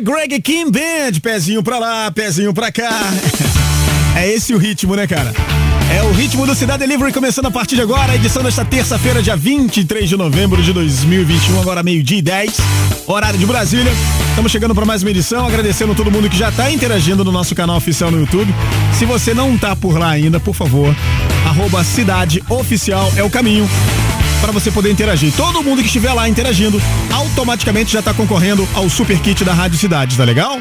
Greg 0.00 0.40
Kim 0.42 0.70
Band, 0.70 1.20
pezinho 1.22 1.62
pra 1.62 1.78
lá, 1.78 2.10
pezinho 2.10 2.52
pra 2.52 2.70
cá. 2.70 3.00
É 4.14 4.28
esse 4.28 4.54
o 4.54 4.58
ritmo, 4.58 4.94
né, 4.96 5.06
cara? 5.06 5.32
É 5.90 6.02
o 6.02 6.10
ritmo 6.12 6.44
do 6.46 6.54
Cidade 6.54 6.80
Delivery 6.80 7.12
começando 7.12 7.46
a 7.46 7.50
partir 7.50 7.76
de 7.76 7.82
agora, 7.82 8.12
a 8.12 8.16
edição 8.16 8.42
desta 8.42 8.64
terça-feira, 8.64 9.22
dia 9.22 9.36
23 9.36 10.08
de 10.08 10.16
novembro 10.16 10.62
de 10.62 10.72
2021, 10.72 11.60
agora 11.60 11.82
meio-dia 11.82 12.18
e 12.18 12.22
10, 12.22 12.56
horário 13.06 13.38
de 13.38 13.46
Brasília. 13.46 13.92
Estamos 14.30 14.50
chegando 14.50 14.74
para 14.74 14.84
mais 14.84 15.02
uma 15.02 15.10
edição, 15.10 15.46
agradecendo 15.46 15.94
todo 15.94 16.10
mundo 16.10 16.28
que 16.28 16.36
já 16.36 16.48
está 16.48 16.70
interagindo 16.70 17.24
no 17.24 17.30
nosso 17.30 17.54
canal 17.54 17.76
oficial 17.76 18.10
no 18.10 18.18
YouTube. 18.18 18.52
Se 18.98 19.04
você 19.04 19.32
não 19.32 19.56
tá 19.56 19.76
por 19.76 19.98
lá 19.98 20.10
ainda, 20.10 20.40
por 20.40 20.54
favor, 20.54 20.94
arroba 21.46 21.84
Cidade 21.84 22.42
Oficial 22.48 23.12
é 23.16 23.22
o 23.22 23.30
caminho 23.30 23.68
para 24.46 24.52
você 24.52 24.70
poder 24.70 24.92
interagir. 24.92 25.32
Todo 25.32 25.60
mundo 25.60 25.80
que 25.80 25.88
estiver 25.88 26.12
lá 26.12 26.28
interagindo, 26.28 26.80
automaticamente 27.12 27.92
já 27.92 27.98
está 27.98 28.14
concorrendo 28.14 28.66
ao 28.74 28.88
Super 28.88 29.18
Kit 29.18 29.44
da 29.44 29.52
Rádio 29.52 29.76
Cidade, 29.76 30.16
tá 30.16 30.22
legal? 30.22 30.60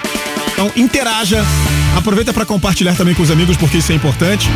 Então 0.52 0.72
interaja, 0.76 1.46
aproveita 1.96 2.34
para 2.34 2.46
compartilhar 2.46 2.96
também 2.96 3.14
com 3.14 3.22
os 3.22 3.30
amigos, 3.30 3.56
porque 3.56 3.78
isso 3.78 3.92
é 3.92 3.96
importante. 3.96 4.50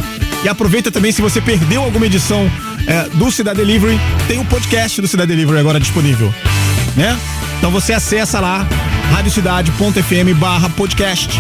E 0.44 0.50
aproveita 0.50 0.90
também 0.90 1.12
se 1.12 1.22
você 1.22 1.40
perdeu 1.40 1.84
alguma 1.84 2.08
edição 2.08 2.50
é, 2.88 3.04
do 3.10 3.32
Cidade 3.32 3.60
Delivery, 3.60 4.00
tem 4.28 4.40
o 4.40 4.42
um 4.42 4.46
podcast 4.46 5.00
do 5.00 5.08
Cidade 5.08 5.28
Delivery 5.28 5.60
agora 5.60 5.80
disponível, 5.80 6.34
né? 6.96 7.16
Então 7.60 7.70
você 7.70 7.94
acessa 7.94 8.40
lá 8.40 8.68
radiocidade.fm 9.12 10.40
barra 10.40 10.70
podcast. 10.70 11.40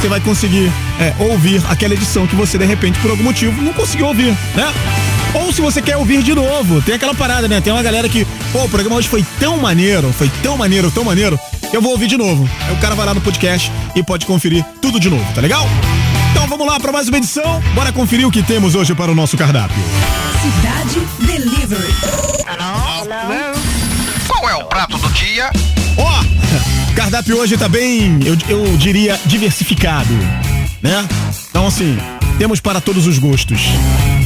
Você 0.00 0.08
vai 0.08 0.20
conseguir 0.20 0.72
é, 0.98 1.14
ouvir 1.20 1.62
aquela 1.68 1.94
edição 1.94 2.26
que 2.26 2.34
você 2.34 2.58
de 2.58 2.64
repente 2.64 2.98
por 2.98 3.12
algum 3.12 3.22
motivo 3.22 3.62
não 3.62 3.72
conseguiu 3.72 4.06
ouvir, 4.06 4.36
né? 4.56 4.72
Ou 5.34 5.52
se 5.52 5.60
você 5.60 5.82
quer 5.82 5.96
ouvir 5.96 6.22
de 6.22 6.34
novo, 6.34 6.80
tem 6.82 6.94
aquela 6.94 7.14
parada, 7.14 7.46
né? 7.46 7.60
Tem 7.60 7.72
uma 7.72 7.82
galera 7.82 8.08
que, 8.08 8.26
pô, 8.52 8.64
o 8.64 8.68
programa 8.68 8.96
hoje 8.96 9.08
foi 9.08 9.24
tão 9.38 9.56
maneiro, 9.58 10.12
foi 10.12 10.30
tão 10.42 10.56
maneiro, 10.56 10.90
tão 10.90 11.04
maneiro, 11.04 11.38
eu 11.72 11.82
vou 11.82 11.92
ouvir 11.92 12.06
de 12.06 12.16
novo. 12.16 12.48
Aí 12.66 12.74
o 12.74 12.78
cara 12.78 12.94
vai 12.94 13.06
lá 13.06 13.14
no 13.14 13.20
podcast 13.20 13.70
e 13.94 14.02
pode 14.02 14.24
conferir 14.26 14.64
tudo 14.80 14.98
de 14.98 15.10
novo, 15.10 15.24
tá 15.34 15.40
legal? 15.40 15.66
Então 16.30 16.46
vamos 16.46 16.66
lá 16.66 16.80
para 16.80 16.92
mais 16.92 17.08
uma 17.08 17.18
edição. 17.18 17.60
Bora 17.74 17.92
conferir 17.92 18.26
o 18.26 18.30
que 18.30 18.42
temos 18.42 18.74
hoje 18.74 18.94
para 18.94 19.12
o 19.12 19.14
nosso 19.14 19.36
cardápio. 19.36 19.76
Cidade 20.40 21.06
Delivery. 21.20 21.94
Hello? 22.46 23.58
Qual 24.26 24.48
é 24.48 24.54
o 24.54 24.64
prato 24.64 24.96
do 24.96 25.08
dia? 25.10 25.50
Ó, 25.96 26.02
oh, 26.02 26.94
cardápio 26.94 27.38
hoje 27.38 27.56
tá 27.56 27.68
bem, 27.68 28.18
eu, 28.24 28.36
eu 28.48 28.76
diria, 28.76 29.18
diversificado, 29.26 30.12
né? 30.80 31.06
Então 31.50 31.66
assim, 31.66 31.98
temos 32.38 32.60
para 32.60 32.80
todos 32.80 33.06
os 33.06 33.18
gostos. 33.18 33.60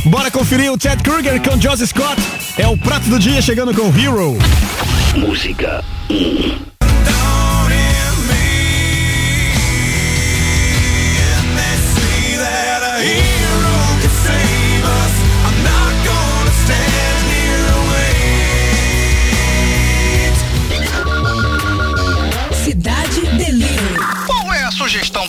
Bora 0.05 0.31
conferir 0.31 0.71
o 0.71 0.77
Ted 0.77 1.03
Kruger 1.03 1.41
com 1.43 1.59
Josie 1.59 1.87
Scott. 1.87 2.21
É 2.59 2.69
o 2.69 2.77
prato 2.77 3.09
do 3.09 3.19
dia 3.19 3.41
chegando 3.41 3.75
com 3.75 3.87
Hero. 3.99 4.37
Música 5.17 5.83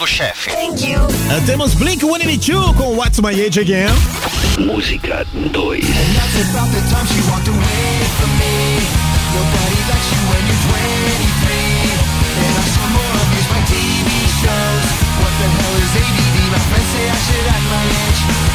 do 0.04 0.08
chefe. 0.08 0.52
Uh, 0.52 1.46
temos 1.46 1.74
Blink 1.74 2.04
182 2.04 2.74
com 2.74 2.96
What's 2.98 3.20
My 3.20 3.34
Age 3.34 3.60
Again. 3.60 3.90
Música 4.60 5.26
2. 5.32 5.52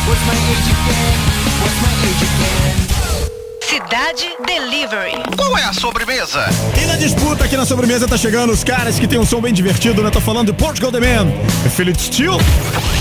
What's 0.09 0.25
my 0.27 0.35
age 0.35 0.69
again? 0.73 1.19
What's 1.61 1.79
my 1.83 1.93
age 2.09 2.23
again? 2.23 2.88
Cidade 3.89 4.37
Delivery. 4.47 5.13
Qual 5.35 5.57
é 5.57 5.65
a 5.65 5.73
sobremesa? 5.73 6.45
E 6.79 6.85
na 6.85 6.97
disputa 6.97 7.47
aqui 7.47 7.57
na 7.57 7.65
sobremesa 7.65 8.07
tá 8.07 8.19
chegando 8.19 8.53
os 8.53 8.63
caras 8.63 8.99
que 8.99 9.09
tem 9.09 9.19
um 9.19 9.25
som 9.25 9.41
bem 9.41 9.51
divertido, 9.51 10.03
né? 10.03 10.11
Tô 10.11 10.21
falando 10.21 10.53
de 10.53 10.53
Portugal 10.53 10.93
The 10.93 11.01
Man, 11.01 11.33
Philip 11.75 11.99
Steele. 11.99 12.37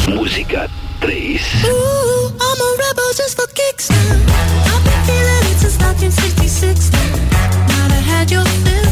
Música 0.07 0.69
3. 1.01 1.41
Ooh, 1.65 2.29
I'm 2.29 2.61
a 2.61 2.77
rebel 2.77 3.13
just 3.17 3.35
for 3.35 3.47
kicks 3.49 3.89
now. 3.89 3.97
I've 3.97 4.81
been 4.85 5.03
feeling 5.05 5.51
it 5.51 5.59
since 5.59 5.77
1966 5.77 6.91
now. 6.91 6.99
Now 7.67 7.93
I 7.93 7.99
had 7.99 8.31
your 8.31 8.45
fill, 8.45 8.89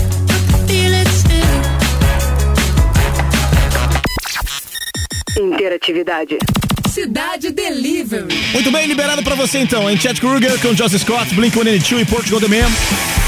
feel 0.68 0.94
it 0.94 1.08
still. 1.08 1.56
Interatividade. 5.42 6.40
Cidade 6.96 7.52
Delivery. 7.52 8.34
Muito 8.54 8.72
bem, 8.72 8.88
liberado 8.88 9.22
para 9.22 9.36
você 9.36 9.60
então, 9.60 9.92
em 9.92 10.00
Chad 10.00 10.18
Kruger 10.18 10.58
com 10.62 10.74
Joss 10.74 10.98
Scott, 10.98 11.36
Blink-182 11.36 12.00
e 12.00 12.06
Portugal 12.06 12.40
The 12.40 12.48
Man. 12.48 12.72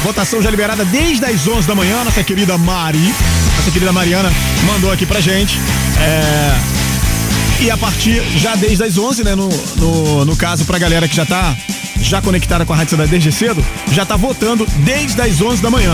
Votação 0.04 0.42
já 0.42 0.50
liberada 0.50 0.86
desde 0.86 1.26
as 1.26 1.46
11 1.46 1.68
da 1.68 1.76
manhã, 1.76 2.02
nossa 2.06 2.24
querida 2.24 2.58
Mari, 2.58 3.14
nossa 3.58 3.70
querida 3.70 3.92
Mariana 3.92 4.32
mandou 4.66 4.90
aqui 4.90 5.06
pra 5.06 5.20
gente. 5.20 5.60
É... 6.00 7.66
E 7.66 7.70
a 7.70 7.76
partir 7.76 8.24
já 8.38 8.56
desde 8.56 8.86
as 8.86 8.98
11, 8.98 9.26
né, 9.26 9.36
no, 9.36 9.50
no, 9.50 10.24
no 10.24 10.36
caso 10.38 10.64
pra 10.64 10.80
galera 10.80 11.06
que 11.06 11.16
já 11.18 11.26
tá 11.26 11.54
já 12.00 12.22
conectada 12.22 12.66
com 12.66 12.72
a 12.72 12.78
Rádio 12.78 12.92
Cidade 12.92 13.12
desde 13.12 13.34
cedo, 13.34 13.62
já 13.92 14.06
tá 14.06 14.16
votando 14.16 14.66
desde 14.86 15.22
as 15.22 15.42
11 15.42 15.62
da 15.62 15.70
manhã. 15.70 15.94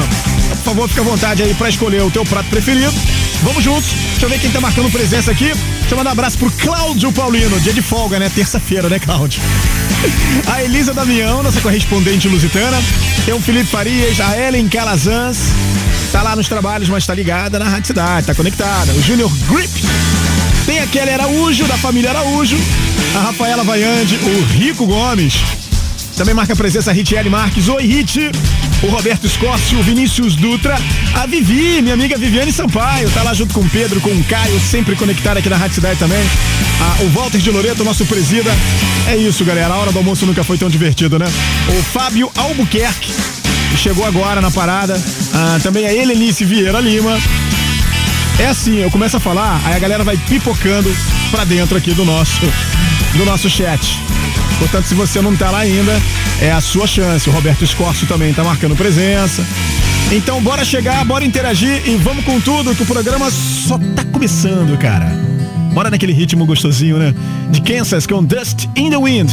Por 0.50 0.64
favor, 0.64 0.88
fica 0.88 1.02
à 1.02 1.06
vontade 1.06 1.42
aí 1.42 1.56
para 1.56 1.70
escolher 1.70 2.04
o 2.04 2.12
teu 2.12 2.24
prato 2.24 2.50
preferido. 2.52 2.94
Vamos 3.42 3.64
juntos. 3.64 3.92
Deixa 4.12 4.26
eu 4.26 4.30
ver 4.30 4.40
quem 4.40 4.52
tá 4.52 4.62
marcando 4.62 4.90
presença 4.92 5.32
aqui. 5.32 5.52
Deixa 5.54 5.94
eu 5.94 5.98
mandar 5.98 6.12
um 6.12 6.14
abraço 6.14 6.38
pro 6.38 6.52
Cláudio 6.52 7.12
Paulino. 7.12 7.60
Dia 7.60 7.74
de 7.74 7.82
folga, 7.82 8.20
né? 8.20 8.30
Terça-feira, 8.34 8.90
né, 8.90 9.00
Cláudio? 9.00 9.42
A 10.52 10.64
Elisa 10.64 10.94
Damião, 10.94 11.44
nossa 11.44 11.60
correspondente 11.62 12.28
lusitana. 12.28 12.82
Tem 13.26 13.34
o 13.34 13.40
Felipe 13.40 13.66
Farias, 13.66 14.20
a 14.20 14.38
Ellen 14.38 14.68
Calazans. 14.68 15.38
Tá 16.12 16.22
lá 16.22 16.36
nos 16.36 16.48
trabalhos, 16.48 16.90
mas 16.90 17.06
tá 17.06 17.14
ligada 17.14 17.58
na 17.58 17.66
Rádio 17.66 17.88
Cidade, 17.88 18.28
tá 18.28 18.36
conectada. 18.36 18.92
O 18.94 19.02
Júnior 19.02 19.32
Grip. 19.48 19.72
Tem 20.66 20.80
a 20.80 20.88
Kelly 20.88 21.12
Araújo, 21.12 21.66
da 21.66 21.78
família 21.78 22.12
Araújo. 22.12 22.58
A 23.16 23.20
Rafaela 23.20 23.64
Vaiande, 23.64 24.18
o 24.18 24.46
Rico 24.54 24.86
Gomes. 24.86 25.36
Também 26.16 26.34
marca 26.34 26.54
a 26.54 26.56
presença 26.56 26.92
a 26.92 26.94
Ritiele 26.94 27.30
Marques. 27.30 27.68
Oi, 27.68 27.86
Rit. 27.86 28.32
O 28.84 28.88
Roberto 28.88 29.26
Escócio, 29.26 29.80
o 29.80 29.84
Vinícius 29.84 30.36
Dutra. 30.36 30.78
A 31.14 31.26
Vivi, 31.26 31.82
minha 31.82 31.94
amiga 31.94 32.18
Viviane 32.18 32.52
Sampaio. 32.52 33.10
Tá 33.12 33.24
lá 33.24 33.34
junto 33.34 33.54
com 33.54 33.62
o 33.62 33.70
Pedro, 33.70 34.02
com 34.02 34.10
o 34.10 34.24
Caio, 34.26 34.60
sempre 34.60 34.94
conectado 34.96 35.38
aqui 35.38 35.48
na 35.48 35.56
Rádio 35.56 35.76
Cidade 35.76 35.98
também. 35.98 36.22
Ah, 36.82 37.04
o 37.04 37.10
Walter 37.10 37.40
de 37.40 37.50
Loreto, 37.50 37.84
nosso 37.84 38.06
presida. 38.06 38.52
É 39.08 39.16
isso, 39.16 39.46
galera. 39.46 39.74
A 39.74 39.78
hora 39.78 39.92
do 39.92 40.00
almoço 40.00 40.26
nunca 40.26 40.44
foi 40.44 40.58
tão 40.58 40.70
divertida, 40.70 41.18
né? 41.18 41.26
O 41.70 41.82
Fábio 41.82 42.30
Albuquerque. 42.36 43.14
Chegou 43.78 44.06
agora 44.06 44.42
na 44.42 44.52
parada. 44.52 45.02
Ah, 45.34 45.60
também 45.64 45.86
a 45.86 45.94
Helenice 45.94 46.44
Vieira 46.44 46.82
Lima. 46.82 47.18
É 48.38 48.48
assim, 48.48 48.80
eu 48.80 48.92
começo 48.92 49.16
a 49.16 49.20
falar, 49.20 49.62
aí 49.64 49.76
a 49.76 49.80
galera 49.80 50.04
vai 50.04 50.18
pipocando 50.18 50.94
pra 51.32 51.46
dentro 51.46 51.78
aqui 51.78 51.94
do 51.94 52.04
nosso, 52.04 52.42
do 53.16 53.24
nosso 53.24 53.50
chat. 53.50 53.98
Portanto, 54.60 54.86
se 54.86 54.94
você 54.94 55.22
não 55.22 55.36
tá 55.36 55.52
lá 55.52 55.60
ainda, 55.60 55.92
é 56.42 56.52
a 56.52 56.62
sua 56.62 56.88
chance. 56.88 57.30
O 57.30 57.34
Roberto 57.34 57.64
Escorcio 57.64 58.08
também 58.08 58.34
tá 58.34 58.44
marcando 58.44 58.76
presença. 58.76 59.46
Então, 60.12 60.42
bora 60.42 60.64
chegar, 60.64 61.04
bora 61.06 61.26
interagir 61.26 61.82
e 61.88 61.96
vamos 61.96 62.24
com 62.24 62.40
tudo, 62.40 62.76
que 62.76 62.84
o 62.84 62.86
programa 62.86 63.32
só 63.32 63.78
tá 63.96 64.04
começando, 64.06 64.78
cara. 64.78 65.12
Bora 65.74 65.90
naquele 65.90 66.14
ritmo 66.14 66.46
gostosinho, 66.46 66.98
né? 66.98 67.14
De 67.50 67.62
Kansas 67.62 68.06
com 68.06 68.24
Dust 68.24 68.68
in 68.76 68.92
the 68.92 68.98
Wind. 68.98 69.32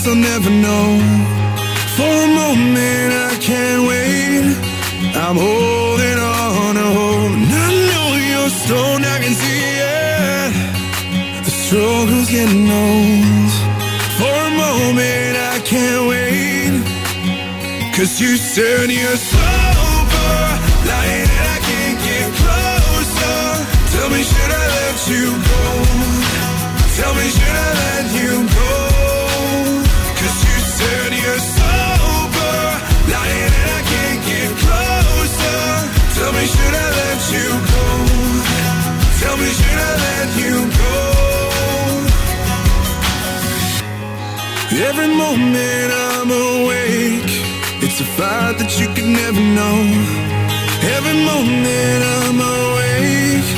guess 0.00 0.08
I'll 0.08 0.14
never 0.14 0.50
know. 0.50 0.88
For 1.96 2.12
a 2.26 2.30
moment, 2.42 3.12
I 3.12 3.36
can't 3.40 3.82
wait. 3.88 4.56
I'm 5.16 5.36
holding 5.36 6.18
on 6.18 6.76
a 6.76 6.88
hope. 6.98 7.32
I 7.64 7.70
know 7.90 8.08
you're 8.30 8.50
stoned, 8.50 9.04
I 9.04 9.18
can 9.24 9.34
see 9.34 9.64
it. 9.76 11.44
The 11.44 11.50
struggle's 11.50 12.30
getting 12.30 12.68
old. 12.70 13.52
For 14.18 14.36
a 14.48 14.52
moment, 14.64 15.34
I 15.52 15.60
can't 15.64 16.08
wait. 16.08 16.82
Cause 17.96 18.20
you 18.20 18.36
said 18.36 18.90
you're 18.90 19.16
Every 44.90 45.06
moment 45.06 45.92
I'm 45.92 46.30
awake. 46.32 47.30
It's 47.80 48.00
a 48.00 48.08
fight 48.16 48.58
that 48.58 48.70
you 48.80 48.88
could 48.94 49.10
never 49.22 49.42
know. 49.58 49.78
Every 50.96 51.16
moment 51.30 52.02
I'm 52.18 52.38
awake. 52.58 53.50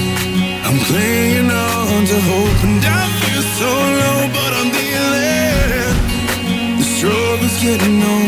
I'm 0.66 0.78
clinging 0.88 1.50
on 1.50 2.04
to 2.10 2.18
hope 2.28 2.60
And 2.68 2.84
I 2.84 3.02
feel 3.20 3.44
so 3.60 3.70
low 4.00 4.20
but 4.36 4.52
I'm 4.58 4.70
dealing 4.80 6.78
The 6.78 6.84
struggle's 6.96 7.56
getting 7.62 8.02
on. 8.02 8.21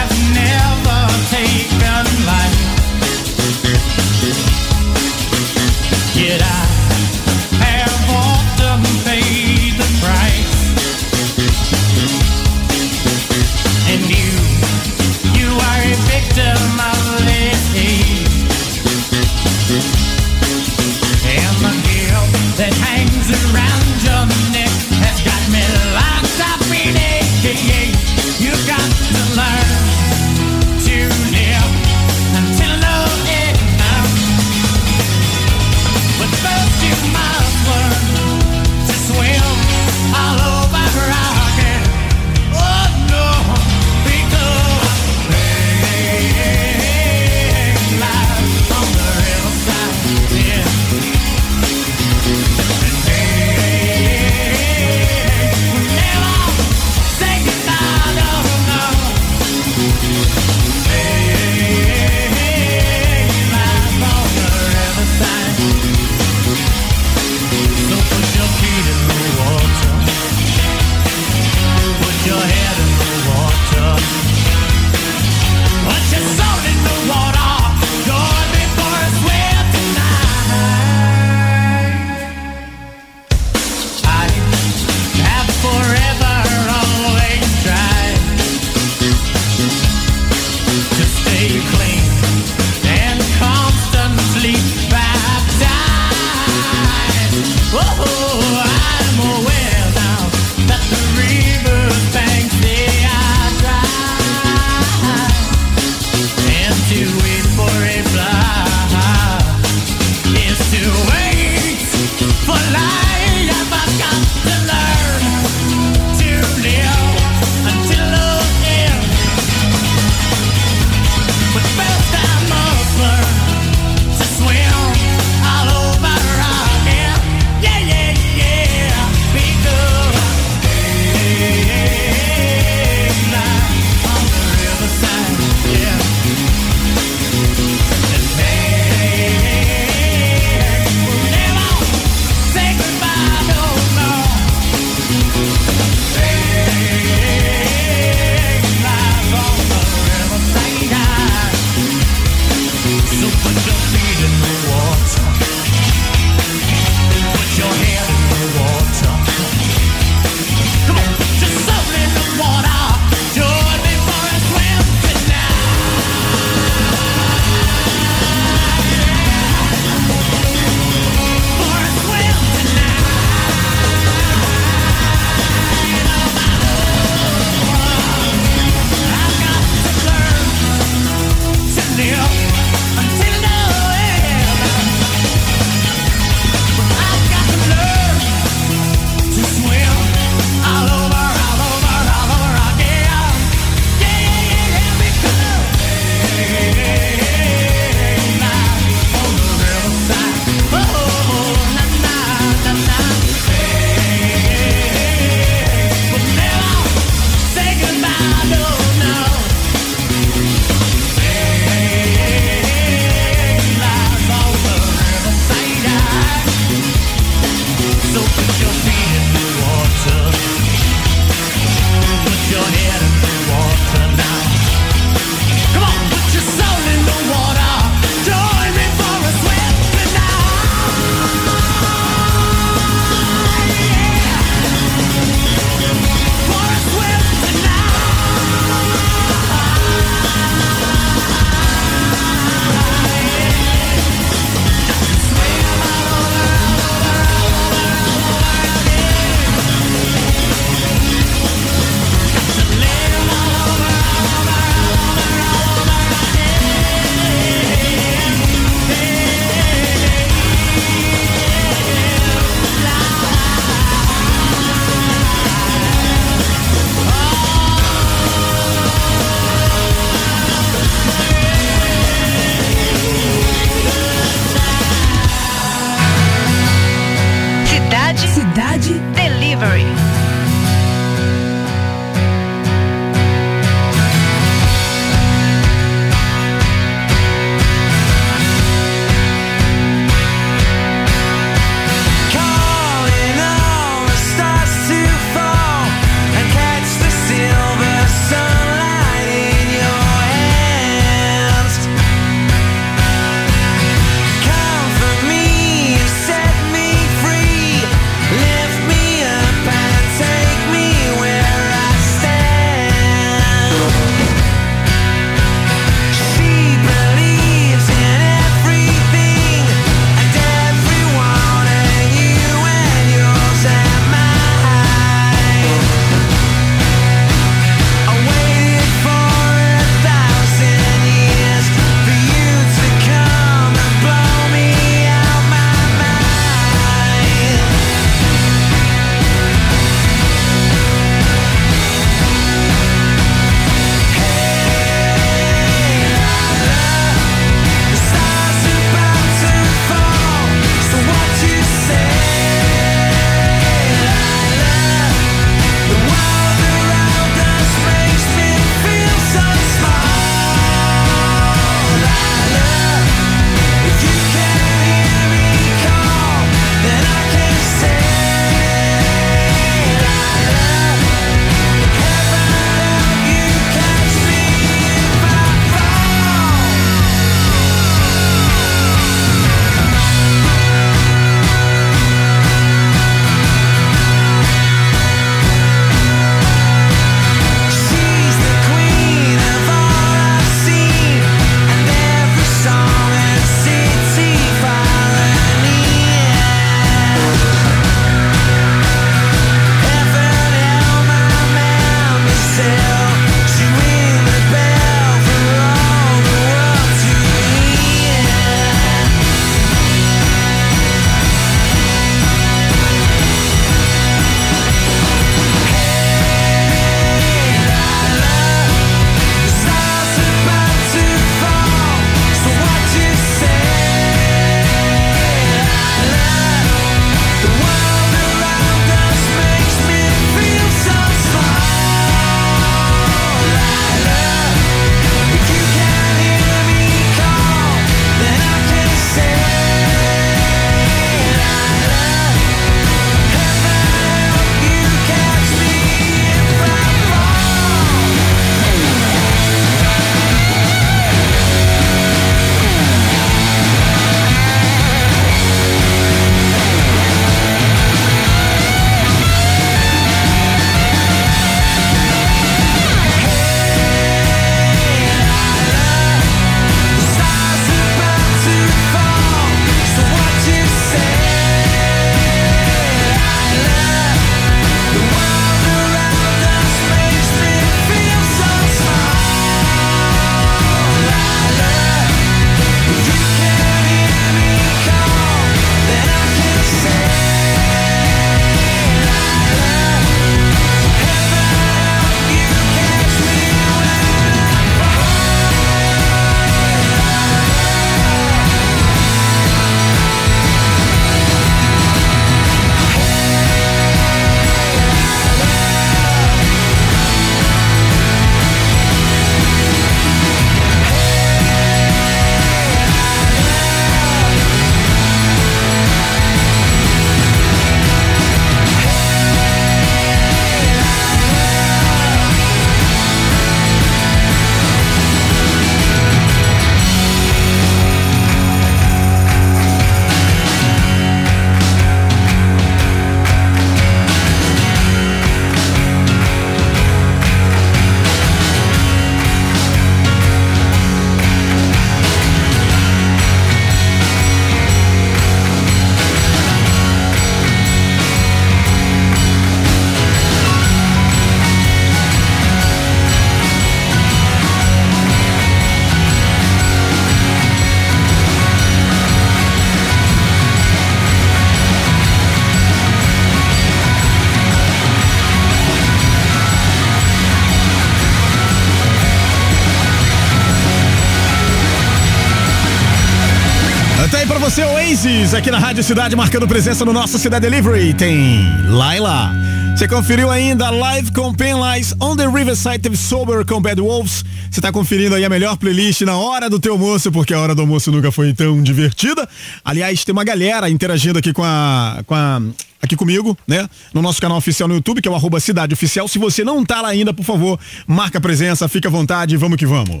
Oasis, 574.56 575.34
aqui 575.34 575.50
na 575.50 575.58
Rádio 575.58 575.84
Cidade, 575.84 576.16
marcando 576.16 576.48
presença 576.48 576.82
no 576.82 576.92
nosso 576.92 577.18
Cidade 577.18 577.48
Delivery. 577.48 577.92
Tem 577.92 578.40
Laila. 578.66 579.30
Você 579.76 579.86
conferiu 579.86 580.30
ainda 580.30 580.70
Live 580.70 581.12
com 581.12 581.34
Penlies, 581.34 581.94
On 582.00 582.16
the 582.16 582.26
Riverside 582.26 582.78
teve 582.78 582.96
Sober 582.96 583.44
com 583.44 583.60
Bad 583.60 583.78
Wolves. 583.78 584.24
Você 584.50 584.60
tá 584.60 584.72
conferindo 584.72 585.14
aí 585.14 585.24
a 585.24 585.28
melhor 585.28 585.56
playlist 585.58 586.00
na 586.00 586.16
hora 586.16 586.48
do 586.48 586.58
teu 586.58 586.72
almoço, 586.72 587.12
porque 587.12 587.34
a 587.34 587.38
hora 587.38 587.54
do 587.54 587.60
almoço 587.60 587.92
nunca 587.92 588.10
foi 588.10 588.32
tão 588.32 588.62
divertida. 588.62 589.28
Aliás, 589.62 590.02
tem 590.02 590.14
uma 590.14 590.24
galera 590.24 590.70
interagindo 590.70 591.18
aqui 591.18 591.32
com 591.32 591.44
a, 591.44 592.02
com 592.06 592.14
a 592.14 592.40
aqui 592.82 592.96
comigo, 592.96 593.36
né? 593.46 593.68
No 593.92 594.00
nosso 594.00 594.20
canal 594.20 594.38
oficial 594.38 594.66
no 594.66 594.76
YouTube, 594.76 595.02
que 595.02 595.08
é 595.08 595.10
o 595.10 595.14
arroba 595.14 595.38
Cidade 595.40 595.74
Oficial. 595.74 596.08
Se 596.08 596.18
você 596.18 596.42
não 596.42 596.64
tá 596.64 596.80
lá 596.80 596.88
ainda, 596.88 597.12
por 597.12 597.24
favor, 597.24 597.60
marca 597.86 598.16
a 598.16 598.20
presença, 598.20 598.66
fica 598.66 598.88
à 598.88 598.90
vontade, 598.90 599.36
vamos 599.36 599.58
que 599.58 599.66
vamos. 599.66 600.00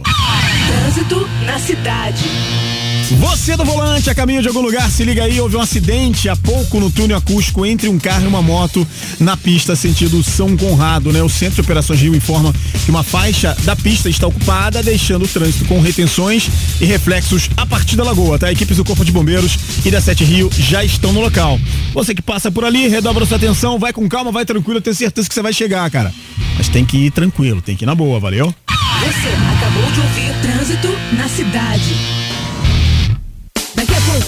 Trânsito 0.66 1.28
na 1.44 1.58
cidade. 1.58 2.67
Você 3.10 3.56
do 3.56 3.64
volante, 3.64 4.10
a 4.10 4.14
caminho 4.14 4.42
de 4.42 4.48
algum 4.48 4.60
lugar, 4.60 4.90
se 4.90 5.02
liga 5.02 5.24
aí, 5.24 5.40
houve 5.40 5.56
um 5.56 5.60
acidente 5.60 6.28
há 6.28 6.36
pouco 6.36 6.78
no 6.78 6.90
túnel 6.90 7.16
acústico 7.16 7.64
entre 7.64 7.88
um 7.88 7.98
carro 7.98 8.24
e 8.24 8.26
uma 8.26 8.42
moto 8.42 8.86
na 9.18 9.34
pista 9.34 9.74
sentido 9.74 10.22
São 10.22 10.54
Conrado, 10.56 11.10
né? 11.10 11.22
O 11.22 11.28
Centro 11.28 11.54
de 11.54 11.60
Operações 11.62 12.00
Rio 12.00 12.14
informa 12.14 12.52
que 12.84 12.90
uma 12.90 13.02
faixa 13.02 13.56
da 13.64 13.74
pista 13.74 14.10
está 14.10 14.26
ocupada, 14.26 14.82
deixando 14.82 15.24
o 15.24 15.28
trânsito 15.28 15.64
com 15.64 15.80
retenções 15.80 16.50
e 16.80 16.84
reflexos 16.84 17.48
a 17.56 17.64
partir 17.64 17.96
da 17.96 18.04
lagoa, 18.04 18.38
tá? 18.38 18.52
Equipes 18.52 18.76
do 18.76 18.84
Corpo 18.84 19.04
de 19.04 19.10
Bombeiros 19.10 19.58
e 19.86 19.90
da 19.90 20.02
Sete 20.02 20.22
Rio 20.22 20.50
já 20.58 20.84
estão 20.84 21.10
no 21.10 21.20
local. 21.20 21.58
Você 21.94 22.14
que 22.14 22.22
passa 22.22 22.50
por 22.50 22.64
ali, 22.64 22.88
redobra 22.88 23.24
sua 23.24 23.38
atenção, 23.38 23.78
vai 23.78 23.92
com 23.92 24.06
calma, 24.06 24.30
vai 24.30 24.44
tranquilo, 24.44 24.78
eu 24.78 24.82
tenho 24.82 24.94
certeza 24.94 25.26
que 25.26 25.34
você 25.34 25.42
vai 25.42 25.54
chegar, 25.54 25.90
cara. 25.90 26.12
Mas 26.58 26.68
tem 26.68 26.84
que 26.84 27.06
ir 27.06 27.10
tranquilo, 27.10 27.62
tem 27.62 27.74
que 27.74 27.84
ir 27.84 27.86
na 27.86 27.94
boa, 27.94 28.20
valeu? 28.20 28.54
Você 29.00 29.28
acabou 29.56 29.90
de 29.92 30.00
ouvir 30.00 30.28
Trânsito 30.42 30.88
na 31.16 31.28
cidade. 31.28 32.17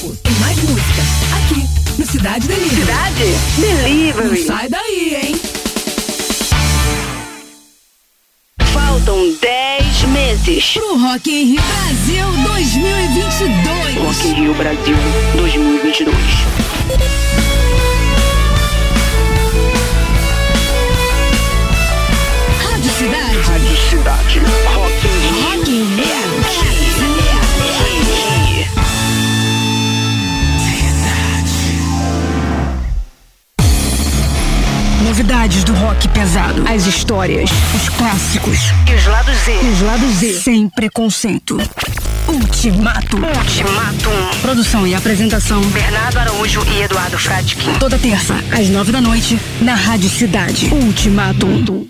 Tem 0.00 0.32
mais 0.40 0.56
música 0.56 1.02
aqui 1.36 1.68
no 1.98 2.06
Cidade 2.06 2.48
Delivery. 2.48 2.80
Cidade 2.80 3.36
Delivery. 3.58 4.40
Não 4.40 4.46
sai 4.46 4.66
daí, 4.70 5.14
hein? 5.22 5.40
Faltam 8.72 9.36
10 9.42 10.02
meses. 10.04 10.64
Pro 10.72 10.96
Rock 10.96 11.30
in 11.30 11.52
Rio 11.52 11.60
Brasil 11.60 12.26
2022. 12.44 13.98
Rock 13.98 14.26
in 14.26 14.34
Rio 14.36 14.54
Brasil 14.54 14.96
2022. 15.36 16.16
Rádio 22.58 22.90
Cidade. 22.90 23.36
Rádio 23.36 23.76
Cidade. 23.90 24.40
Rock 24.74 25.06
in 25.06 25.10
Rio. 25.20 25.58
Rock 25.58 25.70
in 25.70 25.84
Rio. 25.96 26.66
É 26.66 26.69
Novidades 35.20 35.64
do 35.64 35.74
rock 35.74 36.08
pesado. 36.08 36.64
As 36.66 36.86
histórias, 36.86 37.50
os 37.76 37.90
clássicos. 37.90 38.58
E 38.90 38.94
os 38.94 39.06
lados 39.06 39.36
Z. 39.36 39.52
Os 39.52 39.82
lados 39.82 40.10
Z. 40.14 40.40
Sem 40.40 40.66
preconceito. 40.66 41.58
Ultimato. 42.26 43.18
Ultimatum. 43.18 44.40
Produção 44.40 44.86
e 44.86 44.94
apresentação. 44.94 45.60
Bernardo 45.60 46.20
Araújo 46.20 46.64
e 46.74 46.84
Eduardo 46.84 47.18
Fradkin. 47.18 47.74
Toda 47.78 47.98
terça, 47.98 48.34
às 48.50 48.70
nove 48.70 48.92
da 48.92 49.00
noite, 49.02 49.38
na 49.60 49.74
Rádio 49.74 50.08
Cidade. 50.08 50.70
Ultimato. 50.72 51.86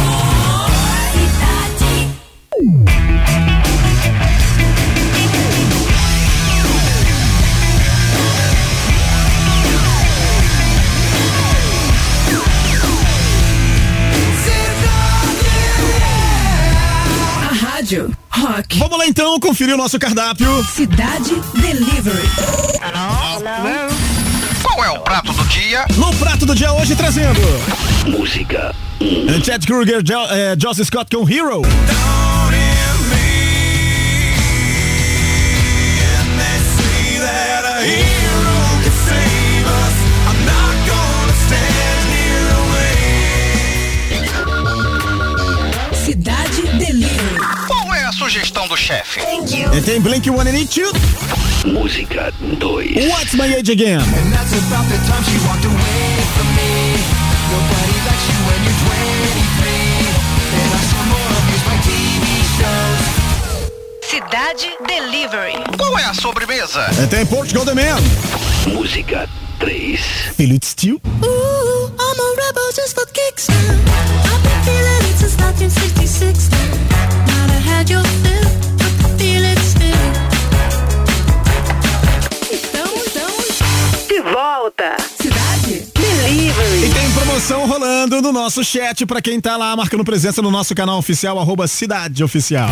A 17.49 17.53
Rádio 17.53 18.11
Rock. 18.37 18.77
Vamos 18.77 18.97
lá 18.97 19.07
então 19.07 19.39
conferir 19.39 19.73
o 19.73 19.77
nosso 19.77 19.97
cardápio. 19.99 20.63
Cidade 20.65 21.35
Delivery. 21.55 22.27
Qual 24.61 24.83
é 24.83 24.91
o 24.91 24.99
prato 24.99 25.33
do 25.33 25.43
dia? 25.45 25.85
No 25.95 26.13
prato 26.15 26.45
do 26.45 26.53
dia 26.53 26.71
hoje 26.73 26.95
trazendo 26.95 27.39
Música 28.07 28.75
1. 29.01 29.43
Chad 29.43 29.65
Kruger, 29.65 30.01
jo, 30.03 30.19
eh, 30.29 30.55
Joss 30.59 30.83
Scott 30.85 31.15
com 31.15 31.27
Hero. 31.27 31.61
Cidade 36.91 38.16
sugestão 48.27 48.67
do 48.67 48.75
chefe? 48.75 49.21
E 49.73 49.81
tem 49.81 50.01
Blink 50.01 50.29
182, 50.29 50.91
Música 51.63 52.33
2. 52.59 53.07
What's 53.07 53.33
My 53.35 53.55
Age 53.55 53.71
Again. 53.71 54.01
Cidade 64.01 64.75
Delivery. 64.85 65.53
Qual 65.77 65.97
é 65.97 66.03
a 66.03 66.13
sobremesa? 66.13 66.85
E 67.01 67.07
tem 67.07 67.25
Portugal 67.25 67.63
The 67.63 67.75
Man, 67.75 68.01
Música 68.73 69.29
3. 69.59 70.01
Feel 70.35 70.51
It 70.51 70.65
Still. 70.65 70.95
Ooh, 71.23 71.91
I'm 71.97 72.19
a 72.19 72.45
rebel 72.45 72.73
just 72.75 72.93
for 72.93 73.05
kicks 73.05 73.47
now. 73.47 73.55
I've 73.55 74.43
been 74.43 74.63
feeling 74.65 75.11
it 75.11 75.17
since 75.17 75.37
1966 75.37 76.86
rolando 87.67 88.21
no 88.21 88.31
nosso 88.31 88.63
chat 88.63 89.05
pra 89.05 89.21
quem 89.21 89.39
tá 89.39 89.55
lá 89.55 89.75
marcando 89.75 90.03
presença 90.03 90.41
no 90.41 90.49
nosso 90.49 90.73
canal 90.73 90.97
oficial, 90.97 91.37
arroba 91.37 91.67
Cidade 91.67 92.23
Oficial. 92.23 92.69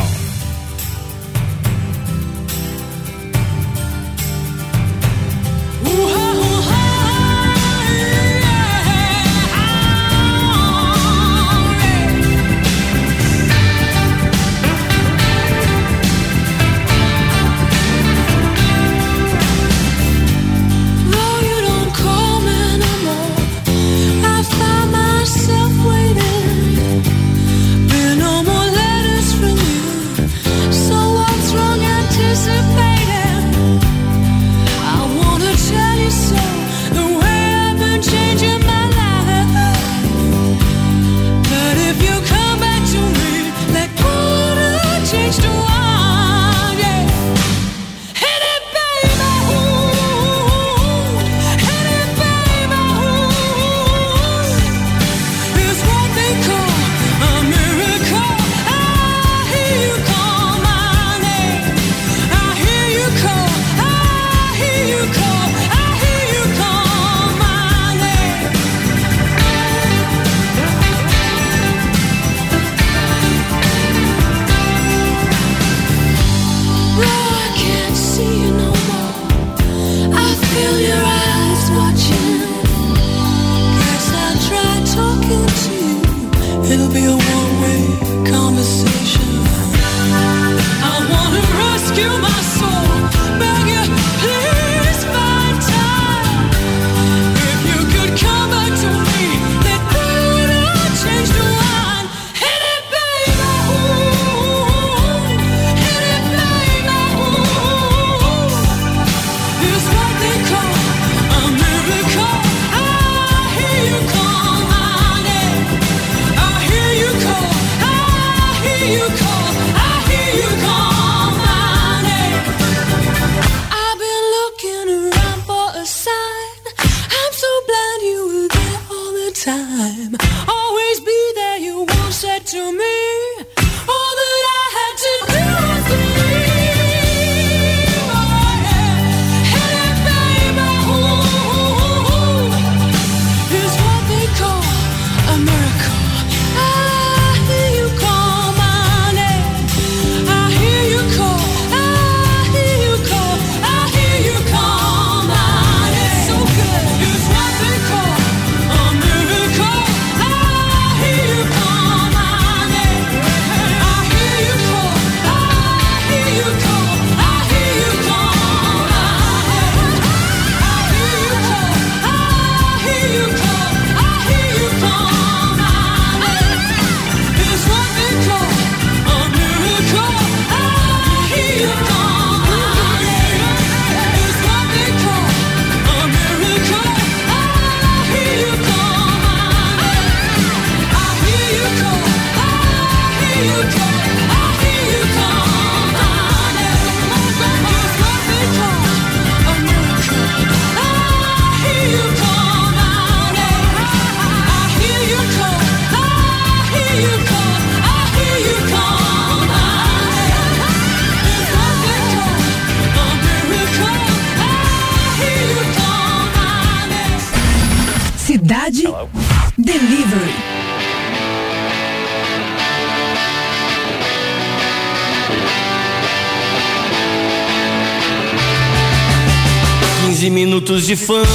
De 230.95 231.05
fama, 231.05 231.34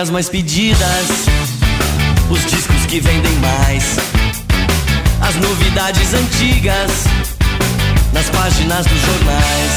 músicas 0.00 0.10
mais 0.10 0.28
pedidas, 0.28 1.26
os 2.30 2.40
discos 2.46 2.86
que 2.86 3.00
vendem 3.00 3.32
mais, 3.36 3.96
as 5.20 5.34
novidades 5.36 6.14
antigas 6.14 6.90
nas 8.12 8.30
páginas 8.30 8.86
dos 8.86 9.00
jornais. 9.00 9.72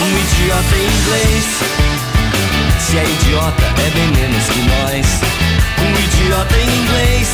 Um 0.00 0.10
idiota 0.18 0.76
em 0.76 0.86
inglês, 1.00 1.44
se 2.78 2.98
é 2.98 3.04
idiota 3.04 3.64
é 3.64 3.90
bem 3.90 4.06
menos 4.12 4.44
que 4.44 4.60
nós. 4.62 5.06
Um 5.80 5.92
idiota 6.04 6.56
em 6.56 6.68
inglês 6.82 7.28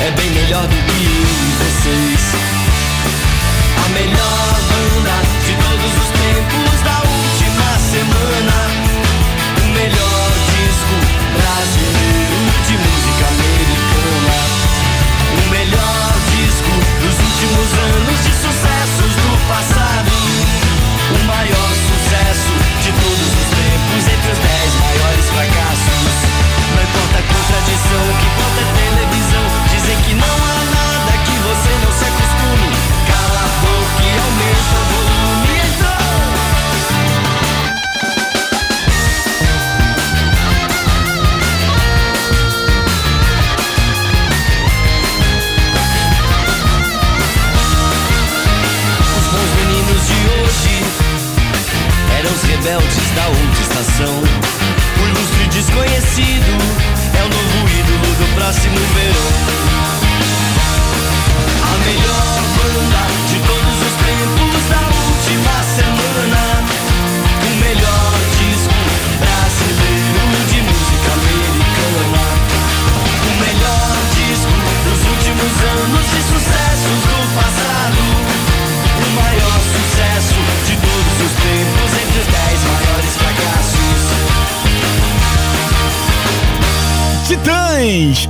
é 0.00 0.10
bem 0.10 0.30
melhor 0.30 0.62
do 0.62 0.68
que 0.68 1.04
eu 1.04 1.22
e 1.42 1.54
vocês. 1.62 2.22
A 3.84 3.88
melhor 3.90 4.60
banda 4.70 5.16
de 5.46 5.52
todos 5.62 5.92
os 6.02 6.08
tempos 6.18 6.78
da 6.82 6.96
última 6.98 7.68
semana. 7.92 8.56
O 9.62 9.68
melhor 9.78 10.05
últimos 17.36 17.72
anos 17.74 18.24
de 18.24 18.32
sucessos 18.32 19.12
do 19.16 19.46
passado. 19.46 20.10
O 21.12 21.24
maior 21.26 21.70
sucesso 21.84 22.52
de 22.82 22.90
todos 22.92 23.28
os 23.28 23.48
tempos 23.52 24.08
entre 24.08 24.32
os 24.32 24.38
dez 24.38 24.74
maiores 24.80 25.26
fracassos. 25.28 26.16
Não 26.74 26.82
importa 26.82 27.18
a 27.18 27.22
contradição 27.22 28.04
que 28.20 28.28
falta 28.40 28.60
é 28.60 28.68
televisão. 28.80 29.44
Dizem 29.70 29.96
que 30.02 30.14
não 30.14 30.36
há 30.48 30.55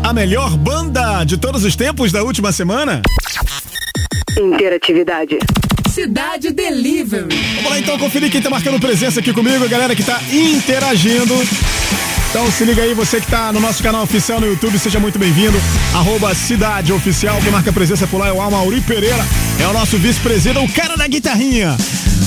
a 0.06 0.12
melhor 0.12 0.56
banda 0.56 1.24
de 1.24 1.36
todos 1.36 1.64
os 1.64 1.74
tempos 1.74 2.12
da 2.12 2.22
última 2.22 2.52
semana. 2.52 3.02
Interatividade. 4.38 5.36
Cidade 5.90 6.52
Delivery. 6.52 7.34
Vamos 7.56 7.70
lá 7.70 7.78
então 7.80 7.98
conferir 7.98 8.30
quem 8.30 8.40
tá 8.40 8.48
marcando 8.48 8.78
presença 8.78 9.18
aqui 9.18 9.32
comigo, 9.32 9.64
a 9.64 9.66
galera 9.66 9.96
que 9.96 10.04
tá 10.04 10.20
interagindo. 10.32 11.34
Então 12.30 12.48
se 12.52 12.64
liga 12.64 12.82
aí, 12.82 12.94
você 12.94 13.20
que 13.20 13.26
tá 13.26 13.52
no 13.52 13.58
nosso 13.58 13.82
canal 13.82 14.04
oficial 14.04 14.40
no 14.40 14.46
YouTube, 14.46 14.78
seja 14.78 15.00
muito 15.00 15.18
bem-vindo. 15.18 15.58
Arroba 15.92 16.32
Cidade 16.36 16.92
Oficial, 16.92 17.40
quem 17.42 17.50
marca 17.50 17.72
presença 17.72 18.06
por 18.06 18.18
lá 18.18 18.28
é 18.28 18.32
o 18.32 18.40
Amauri 18.40 18.80
Pereira, 18.82 19.26
é 19.60 19.66
o 19.66 19.72
nosso 19.72 19.98
vice-presidente, 19.98 20.64
o 20.64 20.72
cara 20.72 20.94
da 20.94 21.08
guitarrinha. 21.08 21.76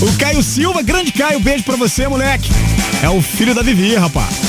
O 0.02 0.18
Caio 0.18 0.44
Silva, 0.44 0.82
grande 0.82 1.14
Caio, 1.14 1.40
beijo 1.40 1.64
pra 1.64 1.78
você, 1.78 2.10
moleque. 2.10 2.50
É 3.02 3.10
o 3.10 3.22
filho 3.22 3.56
da 3.56 3.62
Vivi, 3.62 3.96
rapaz. 3.96 4.49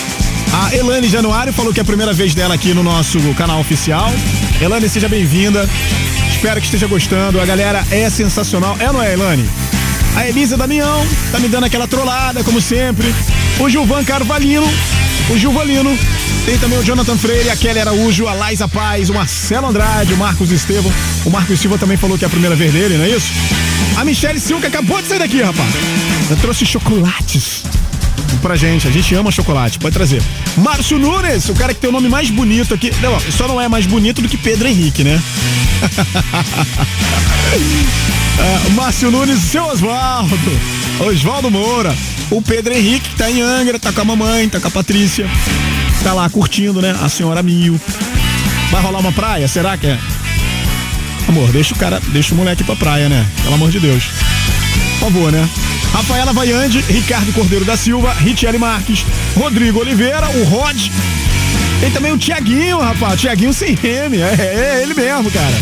A 0.53 0.75
Elane 0.75 1.09
Januário 1.09 1.53
falou 1.53 1.73
que 1.73 1.79
é 1.79 1.83
a 1.83 1.85
primeira 1.85 2.13
vez 2.13 2.35
dela 2.35 2.55
aqui 2.55 2.75
no 2.75 2.83
nosso 2.83 3.19
canal 3.35 3.61
oficial. 3.61 4.13
Elane, 4.61 4.89
seja 4.89 5.09
bem-vinda. 5.09 5.69
Espero 6.29 6.61
que 6.61 6.67
esteja 6.67 6.87
gostando. 6.89 7.41
A 7.41 7.47
galera 7.47 7.85
é 7.91 8.11
sensacional. 8.11 8.77
É, 8.81 8.93
não 8.93 9.01
é, 9.01 9.13
Elane? 9.13 9.49
A 10.17 10.29
Elisa 10.29 10.57
Damião 10.57 11.07
tá 11.31 11.39
me 11.39 11.49
dando 11.49 11.65
aquela 11.65 11.87
trollada, 11.87 12.43
como 12.43 12.61
sempre. 12.61 13.15
O 13.61 13.69
Gilvan 13.69 14.03
Carvalino, 14.03 14.69
o 15.31 15.39
Gilvalino. 15.39 15.97
Tem 16.45 16.59
também 16.59 16.79
o 16.79 16.83
Jonathan 16.83 17.17
Freire, 17.17 17.51
a 17.51 17.57
Kelly 17.57 17.81
Araújo, 17.81 18.27
a 18.27 18.33
Laisa 18.33 18.67
Paz, 18.67 19.09
o 19.09 19.15
Marcelo 19.15 19.69
Andrade, 19.69 20.15
o 20.15 20.17
Marcos 20.17 20.51
Estevam. 20.51 20.91
O 21.25 21.31
Marcos 21.31 21.61
Silva 21.61 21.79
também 21.79 21.97
falou 21.97 22.19
que 22.19 22.25
é 22.25 22.27
a 22.27 22.31
primeira 22.31 22.57
vez 22.57 22.73
dele, 22.73 22.97
não 22.97 23.05
é 23.05 23.11
isso? 23.11 23.31
A 23.97 24.05
Michelle 24.05 24.41
Silva 24.41 24.67
acabou 24.67 25.01
de 25.01 25.09
sair 25.09 25.19
daqui, 25.21 25.43
rapaz. 25.43 25.71
Eu 26.29 26.37
trouxe 26.39 26.67
chocolates 26.67 27.63
pra 28.39 28.57
gente. 28.57 28.87
A 28.89 28.91
gente 28.91 29.15
ama 29.15 29.31
chocolate, 29.31 29.79
pode 29.79 29.95
trazer. 29.95 30.23
Márcio 30.57 30.99
Nunes, 30.99 31.49
o 31.49 31.55
cara 31.55 31.75
que 31.75 31.81
tem 31.81 31.91
o 31.91 31.93
nome 31.93 32.09
mais 32.09 32.31
bonito 32.31 32.75
aqui. 32.75 32.93
Não, 33.01 33.19
só 33.31 33.47
não 33.49 33.61
é 33.61 33.69
mais 33.69 33.87
bonito 33.87 34.23
do 34.23 34.29
que 34.29 34.37
Pedro 34.37 34.69
Henrique, 34.69 35.05
né? 35.05 35.21
Ah, 38.43 38.71
Márcio 38.71 39.11
Nunes, 39.11 39.39
seu 39.39 39.63
Oswaldo. 39.65 40.35
Oswaldo 40.99 41.51
Moura. 41.51 41.95
O 42.31 42.41
Pedro 42.41 42.73
Henrique 42.73 43.11
que 43.11 43.17
tá 43.17 43.31
em 43.31 43.43
Angra, 43.43 43.79
tá 43.79 43.93
com 43.93 44.01
a 44.01 44.05
mamãe, 44.05 44.49
tá 44.49 44.59
com 44.59 44.69
a 44.69 44.71
Patrícia. 44.71 45.29
Tá 46.03 46.15
lá 46.15 46.31
curtindo, 46.31 46.81
né? 46.81 46.97
A 47.03 47.09
senhora 47.09 47.43
Mil. 47.43 47.79
Vai 48.71 48.81
rolar 48.81 49.01
uma 49.01 49.13
praia? 49.13 49.47
Será 49.47 49.77
que 49.77 49.89
é? 49.89 49.99
Amor, 51.29 51.51
deixa 51.53 51.75
o 51.75 51.79
cara, 51.79 52.01
deixa 52.09 52.35
o 52.35 52.37
moleque 52.37 52.65
pra 52.65 52.75
praia, 52.77 53.09
né? 53.09 53.27
Pelo 53.43 53.55
amor 53.55 53.71
de 53.71 53.79
Deus. 53.79 54.05
Por 54.99 55.11
favor, 55.11 55.31
né? 55.31 55.47
Rafaela 55.93 56.33
Vaiande, 56.33 56.81
Ricardo 56.83 57.33
Cordeiro 57.33 57.65
da 57.65 57.77
Silva, 57.77 58.13
Richelle 58.15 58.59
Marques, 58.59 59.05
Rodrigo 59.37 59.81
Oliveira, 59.81 60.29
o 60.31 60.45
Rod. 60.45 60.77
Tem 61.81 61.91
também 61.91 62.13
o 62.13 62.19
Tiaguinho, 62.19 62.79
rapaz. 62.79 63.21
Tiaguinho 63.21 63.53
sem 63.53 63.71
M. 63.83 64.17
É, 64.21 64.79
é 64.79 64.83
ele 64.83 64.95
mesmo, 64.95 65.31
cara. 65.31 65.55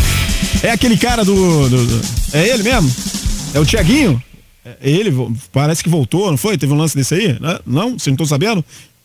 É 0.61 0.71
aquele 0.71 0.97
cara 0.97 1.23
do, 1.25 1.69
do- 1.69 1.85
do- 1.85 2.01
É 2.33 2.47
ele 2.49 2.63
mesmo? 2.63 2.93
É 3.53 3.59
o 3.59 3.65
Tiaguinho? 3.65 4.21
É 4.65 4.75
ele, 4.83 5.11
parece 5.51 5.81
que 5.83 5.89
voltou, 5.89 6.29
não 6.29 6.37
foi? 6.37 6.57
Teve 6.57 6.73
um 6.73 6.77
lance 6.77 6.95
desse 6.95 7.15
aí? 7.15 7.37
Né? 7.39 7.57
Não? 7.65 7.91
Vocês 7.91 8.07
não 8.07 8.13
estão 8.13 8.25
sabendo? 8.25 8.63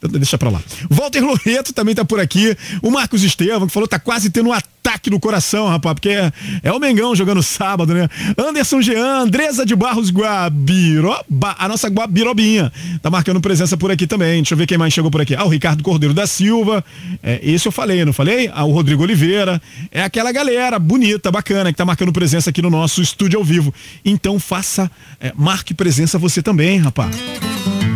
Deixa 0.09 0.36
pra 0.36 0.50
lá. 0.50 0.62
Walter 0.90 1.20
Loreto 1.20 1.72
também 1.72 1.94
tá 1.94 2.05
por 2.05 2.20
aqui. 2.20 2.57
O 2.82 2.90
Marcos 2.90 3.22
Estevam, 3.22 3.66
que 3.66 3.72
falou 3.72 3.88
tá 3.88 3.98
quase 3.98 4.30
tendo 4.30 4.50
um 4.50 4.52
ataque 4.52 5.09
do 5.09 5.18
coração, 5.18 5.68
rapaz, 5.68 5.94
porque 5.94 6.11
é, 6.11 6.32
é 6.62 6.72
o 6.72 6.78
Mengão 6.78 7.16
jogando 7.16 7.42
sábado, 7.42 7.94
né? 7.94 8.09
Anderson 8.36 8.82
Jean, 8.82 9.22
Andresa 9.22 9.64
de 9.64 9.74
Barros 9.74 10.11
Guabiroba, 10.11 11.57
a 11.59 11.66
nossa 11.66 11.88
Guabirobinha, 11.88 12.70
tá 13.00 13.11
marcando 13.11 13.40
presença 13.40 13.76
por 13.76 13.90
aqui 13.90 14.07
também. 14.07 14.36
Deixa 14.36 14.52
eu 14.52 14.59
ver 14.59 14.66
quem 14.66 14.76
mais 14.76 14.92
chegou 14.92 15.11
por 15.11 15.22
aqui. 15.22 15.34
Ah, 15.34 15.44
o 15.44 15.48
Ricardo 15.48 15.82
Cordeiro 15.82 16.14
da 16.14 16.26
Silva. 16.26 16.84
É, 17.22 17.40
esse 17.42 17.66
eu 17.66 17.72
falei, 17.72 18.05
não 18.05 18.12
falei? 18.12 18.50
Ah, 18.52 18.64
o 18.64 18.72
Rodrigo 18.72 19.02
Oliveira. 19.02 19.61
É 19.90 20.02
aquela 20.02 20.32
galera 20.32 20.78
bonita, 20.78 21.30
bacana, 21.32 21.72
que 21.72 21.78
tá 21.78 21.84
marcando 21.84 22.12
presença 22.12 22.50
aqui 22.50 22.61
no 22.61 22.70
nosso 22.70 23.00
estúdio 23.00 23.38
ao 23.38 23.44
vivo. 23.44 23.72
Então 24.05 24.38
faça, 24.38 24.90
é, 25.18 25.32
marque 25.34 25.72
presença 25.72 26.18
você 26.18 26.42
também, 26.42 26.78
rapaz. 26.78 27.14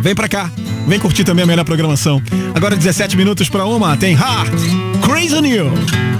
Vem 0.01 0.15
pra 0.15 0.27
cá. 0.27 0.49
Vem 0.87 0.99
curtir 0.99 1.23
também 1.23 1.43
a 1.43 1.47
melhor 1.47 1.65
programação. 1.65 2.21
Agora 2.55 2.75
17 2.75 3.15
minutos 3.15 3.49
pra 3.49 3.65
uma, 3.65 3.95
tem 3.97 4.13
Heart, 4.13 4.51
Crazy 5.05 5.41
New. 5.41 6.18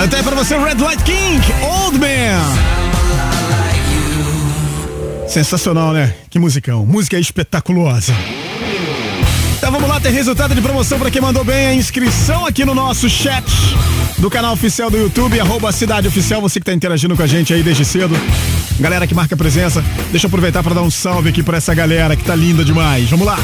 Até 0.00 0.22
pra 0.22 0.36
você, 0.36 0.56
Red 0.56 0.76
Light 0.76 1.02
King, 1.02 1.17
Sensacional, 5.28 5.92
né? 5.92 6.14
Que 6.30 6.38
musicão. 6.38 6.86
Música 6.86 7.18
espetaculosa. 7.18 8.14
Então 9.58 9.72
vamos 9.72 9.88
lá, 9.88 10.00
ter 10.00 10.10
resultado 10.10 10.54
de 10.54 10.62
promoção 10.62 10.98
para 10.98 11.10
quem 11.10 11.20
mandou 11.20 11.44
bem 11.44 11.66
a 11.66 11.74
inscrição 11.74 12.46
aqui 12.46 12.64
no 12.64 12.74
nosso 12.74 13.08
chat 13.08 13.44
do 14.16 14.30
canal 14.30 14.52
oficial 14.52 14.90
do 14.90 14.96
YouTube, 14.96 15.38
arroba 15.38 15.70
Cidade 15.72 16.08
Oficial, 16.08 16.40
você 16.40 16.58
que 16.58 16.66
tá 16.66 16.72
interagindo 16.72 17.16
com 17.16 17.22
a 17.22 17.26
gente 17.26 17.52
aí 17.52 17.62
desde 17.62 17.84
cedo. 17.84 18.16
Galera 18.80 19.06
que 19.06 19.14
marca 19.14 19.36
presença, 19.36 19.84
deixa 20.10 20.26
eu 20.26 20.28
aproveitar 20.28 20.62
para 20.62 20.74
dar 20.74 20.82
um 20.82 20.90
salve 20.90 21.28
aqui 21.28 21.42
para 21.42 21.58
essa 21.58 21.74
galera 21.74 22.16
que 22.16 22.24
tá 22.24 22.34
linda 22.34 22.64
demais. 22.64 23.10
Vamos 23.10 23.26
lá. 23.26 23.38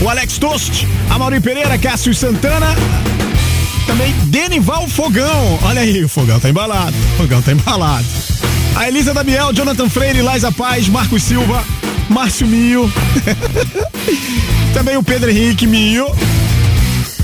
O 0.00 0.08
Alex 0.08 0.38
Tost, 0.38 0.86
a 1.10 1.18
Mauri 1.18 1.40
Pereira, 1.40 1.76
Cássio 1.76 2.14
Santana, 2.14 2.74
também 3.86 4.12
Denival 4.26 4.88
Fogão. 4.88 5.58
Olha 5.62 5.80
aí, 5.80 6.04
o 6.04 6.08
Fogão 6.08 6.38
tá 6.38 6.48
embalado. 6.48 6.96
O 7.14 7.16
Fogão 7.16 7.42
tá 7.42 7.52
embalado. 7.52 8.06
A 8.78 8.86
Elisa 8.86 9.12
Damiel, 9.12 9.52
Jonathan 9.52 9.88
Freire, 9.88 10.22
Laisa 10.22 10.52
Paz, 10.52 10.88
Marcos 10.88 11.24
Silva, 11.24 11.64
Márcio 12.08 12.46
Mio. 12.46 12.88
também 14.72 14.96
o 14.96 15.02
Pedro 15.02 15.28
Henrique 15.28 15.66
Mio. 15.66 16.06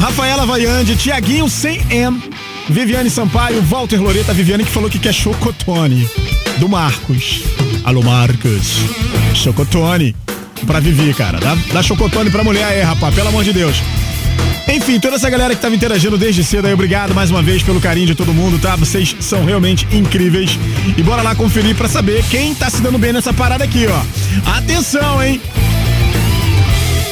Rafaela 0.00 0.44
Vaiande, 0.44 0.96
Tiaguinho 0.96 1.48
sem 1.48 1.80
M. 1.90 2.20
Viviane 2.68 3.08
Sampaio, 3.08 3.62
Walter 3.62 4.02
Loreta, 4.02 4.34
Viviane 4.34 4.64
que 4.64 4.70
falou 4.72 4.90
que 4.90 4.98
quer 4.98 5.14
chocotone. 5.14 6.10
Do 6.58 6.68
Marcos. 6.68 7.42
Alô, 7.84 8.02
Marcos. 8.02 8.78
Chocotone. 9.32 10.16
Pra 10.66 10.80
Vivi, 10.80 11.14
cara. 11.14 11.38
Dá, 11.38 11.56
dá 11.72 11.84
chocotone 11.84 12.30
pra 12.30 12.42
mulher 12.42 12.64
aí, 12.64 12.82
rapaz. 12.82 13.14
Pelo 13.14 13.28
amor 13.28 13.44
de 13.44 13.52
Deus. 13.52 13.76
Enfim, 14.66 14.98
toda 14.98 15.16
essa 15.16 15.28
galera 15.28 15.54
que 15.54 15.60
tava 15.60 15.74
interagindo 15.74 16.16
desde 16.16 16.42
cedo 16.42 16.66
aí, 16.66 16.72
obrigado 16.72 17.14
mais 17.14 17.30
uma 17.30 17.42
vez 17.42 17.62
pelo 17.62 17.80
carinho 17.80 18.06
de 18.06 18.14
todo 18.14 18.32
mundo, 18.32 18.58
tá? 18.58 18.74
Vocês 18.76 19.14
são 19.20 19.44
realmente 19.44 19.86
incríveis. 19.92 20.58
E 20.96 21.02
bora 21.02 21.22
lá 21.22 21.34
conferir 21.34 21.76
pra 21.76 21.88
saber 21.88 22.24
quem 22.30 22.54
tá 22.54 22.70
se 22.70 22.80
dando 22.80 22.98
bem 22.98 23.12
nessa 23.12 23.32
parada 23.32 23.62
aqui, 23.62 23.86
ó. 23.86 24.50
Atenção, 24.56 25.22
hein? 25.22 25.40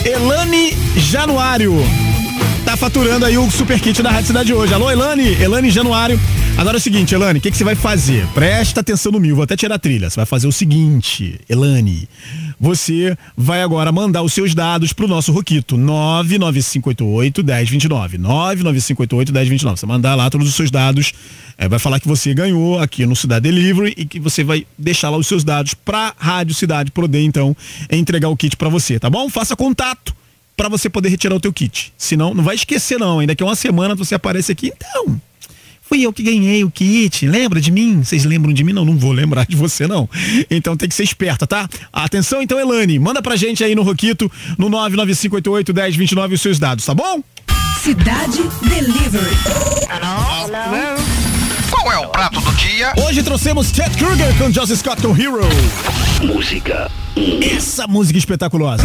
Elane 0.05 0.77
Januário. 0.97 1.77
Tá 2.65 2.77
faturando 2.77 3.27
aí 3.27 3.37
o 3.37 3.51
super 3.51 3.79
kit 3.79 4.03
da 4.03 4.11
Rádio 4.11 4.29
Cidade 4.29 4.55
hoje. 4.55 4.73
Alô, 4.73 4.91
Elane? 4.91 5.37
Elane 5.41 5.71
Januário. 5.71 6.19
Agora 6.57 6.77
é 6.77 6.79
o 6.79 6.81
seguinte, 6.81 7.15
Elane, 7.15 7.39
o 7.39 7.43
que, 7.43 7.51
que 7.51 7.57
você 7.57 7.65
vai 7.65 7.75
fazer? 7.75 8.27
Presta 8.29 8.81
atenção 8.81 9.11
no 9.11 9.19
mil, 9.19 9.35
vou 9.35 9.43
até 9.43 9.57
tirar 9.57 9.75
a 9.75 9.79
trilha. 9.79 10.09
Você 10.09 10.17
vai 10.17 10.27
fazer 10.27 10.47
o 10.47 10.53
seguinte, 10.53 11.41
Elane. 11.49 12.09
Você 12.61 13.17
vai 13.37 13.63
agora 13.63 13.91
mandar 13.91 14.23
os 14.23 14.33
seus 14.33 14.55
dados 14.55 14.93
pro 14.93 15.09
nosso 15.09 15.33
Roquito, 15.33 15.77
99588 15.77 17.43
1029. 17.43 18.19
99588 18.19 19.33
1029. 19.33 19.81
Você 19.81 19.87
mandar 19.87 20.15
lá 20.15 20.31
todos 20.31 20.47
os 20.47 20.55
seus 20.55 20.71
dados, 20.71 21.13
eh, 21.59 21.69
vai 21.69 21.81
falar 21.81 21.99
que 21.99 22.07
você 22.07 22.33
ganhou 22.33 22.79
aqui 22.79 23.05
no 23.07 23.17
Cidade 23.17 23.43
Delivery 23.51 23.95
e 23.97 24.05
que 24.05 24.21
você 24.21 24.45
vai 24.45 24.65
deixar 24.79 25.11
lá 25.11 25.17
os 25.17 25.27
seus 25.27 25.43
dados 25.43 25.75
pra 25.75 26.15
Rádio 26.17 26.55
Cidade 26.55 26.93
poder 26.93 27.23
então 27.23 27.57
entregar 27.91 28.29
o 28.29 28.37
kit 28.37 28.57
pra 28.57 28.69
você, 28.69 29.01
tá 29.01 29.11
bom? 29.11 29.29
Faça 29.29 29.57
contato 29.57 30.15
pra 30.57 30.69
você 30.69 30.89
poder 30.89 31.09
retirar 31.09 31.35
o 31.35 31.41
teu 31.41 31.53
kit. 31.53 31.93
Senão, 31.97 32.35
não 32.35 32.45
vai 32.45 32.55
esquecer 32.55 32.99
não, 32.99 33.19
ainda 33.19 33.35
que 33.35 33.43
uma 33.43 33.57
semana 33.57 33.97
você 33.97 34.15
aparece 34.15 34.53
aqui, 34.53 34.73
então, 34.77 35.21
fui 35.93 36.01
eu 36.01 36.11
que 36.11 36.23
ganhei 36.23 36.65
o 36.65 36.71
kit, 36.71 37.29
lembra 37.29 37.61
de 37.61 37.71
mim? 37.71 38.03
Vocês 38.03 38.25
lembram 38.25 38.51
de 38.51 38.65
mim? 38.65 38.73
Não, 38.73 38.83
não 38.83 38.97
vou 38.97 39.13
lembrar 39.13 39.45
de 39.45 39.55
você 39.55 39.87
não. 39.87 40.09
Então 40.51 40.75
tem 40.75 40.89
que 40.89 40.95
ser 40.95 41.03
esperta, 41.03 41.47
tá? 41.47 41.69
Atenção 41.93 42.41
então, 42.41 42.59
Elane, 42.59 42.99
manda 42.99 43.21
pra 43.21 43.37
gente 43.37 43.63
aí 43.63 43.75
no 43.75 43.83
Roquito, 43.83 44.33
no 44.57 44.71
99588 44.71 45.75
1029 45.75 46.35
os 46.35 46.41
seus 46.41 46.59
dados, 46.59 46.87
tá 46.87 46.95
bom? 46.95 47.23
Cidade 47.83 48.43
Delivery. 48.63 49.37
Qual 51.71 51.93
é 51.93 51.99
o 51.99 52.09
prato 52.09 52.41
do 52.41 52.53
dia? 52.53 52.95
Hoje 53.07 53.23
trouxemos 53.23 53.71
Ted 53.71 53.95
Kruger 53.99 54.35
com 54.39 54.51
Joseph 54.51 54.79
Scott 54.79 55.03
com 55.03 55.15
Hero. 55.15 55.47
Música 56.23 56.91
Essa 57.55 57.87
música 57.87 58.19
espetaculosa. 58.19 58.85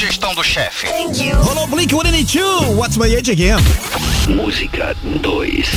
Sugestão 0.00 0.34
do 0.34 0.42
chefe? 0.42 0.86
Rolou 1.42 1.66
Blink 1.66 1.92
182, 1.92 2.74
What's 2.74 2.96
My 2.96 3.14
Age 3.14 3.32
Again? 3.32 3.58
Música 4.28 4.96
2 5.04 5.70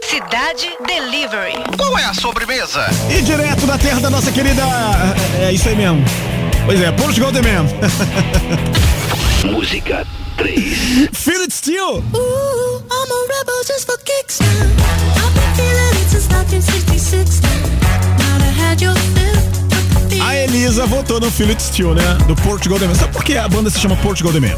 Cidade 0.00 0.70
Delivery. 0.86 1.52
Qual 1.76 1.98
é 1.98 2.04
a 2.04 2.14
sobremesa? 2.14 2.86
E 3.10 3.20
direto 3.20 3.66
da 3.66 3.76
terra 3.76 4.00
da 4.00 4.08
nossa 4.08 4.32
querida. 4.32 4.62
É 5.38 5.52
isso 5.52 5.68
aí 5.68 5.76
mesmo. 5.76 6.02
Pois 6.64 6.80
é, 6.80 6.90
Portugal 6.92 7.30
The 7.30 7.42
Man. 7.42 7.66
Música 9.44 10.06
3 10.38 11.10
Feel 11.12 11.42
It 11.42 11.52
Still. 11.52 11.98
Ooh, 11.98 12.82
I'm 12.90 13.10
a 13.10 13.26
rebel 13.28 13.62
just 13.66 13.86
for 13.86 13.98
kicks 13.98 14.40
now. 14.40 14.46
I've 14.46 15.34
been 15.34 15.54
feeling 15.54 15.96
it 16.00 16.08
since 16.08 16.28
1966 16.28 17.40
now. 17.42 17.48
Now 18.18 18.38
I 18.38 18.50
had 18.50 18.80
your 18.80 18.94
fill. 18.94 20.22
A 20.22 20.34
Elisa 20.36 20.86
votou 20.86 21.20
no 21.20 21.30
Feel 21.30 21.50
It 21.50 21.62
Still, 21.62 21.94
né? 21.94 22.16
Do 22.26 22.34
Portugal 22.36 22.78
The 22.78 22.86
Man. 22.86 22.94
Sabe 22.94 23.12
por 23.12 23.22
que 23.22 23.36
a 23.36 23.46
banda 23.48 23.68
se 23.70 23.78
chama 23.78 23.96
Portugal 23.96 24.32
The 24.32 24.40
Man? 24.40 24.56